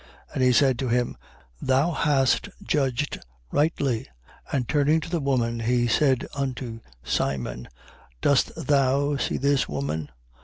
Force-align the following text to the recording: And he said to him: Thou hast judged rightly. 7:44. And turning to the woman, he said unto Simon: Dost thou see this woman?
And 0.33 0.41
he 0.41 0.51
said 0.51 0.79
to 0.79 0.87
him: 0.87 1.15
Thou 1.61 1.91
hast 1.91 2.49
judged 2.63 3.19
rightly. 3.51 4.07
7:44. 4.47 4.53
And 4.53 4.67
turning 4.67 4.99
to 5.01 5.11
the 5.11 5.19
woman, 5.19 5.59
he 5.59 5.85
said 5.87 6.25
unto 6.33 6.79
Simon: 7.03 7.67
Dost 8.19 8.49
thou 8.65 9.15
see 9.17 9.37
this 9.37 9.69
woman? 9.69 10.09